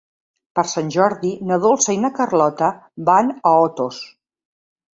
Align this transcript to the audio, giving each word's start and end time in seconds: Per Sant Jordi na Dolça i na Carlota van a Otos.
Per 0.59 0.61
Sant 0.71 0.87
Jordi 0.95 1.33
na 1.51 1.59
Dolça 1.67 1.95
i 1.97 2.01
na 2.07 2.11
Carlota 2.21 2.73
van 3.13 3.33
a 3.51 3.55
Otos. 3.69 4.05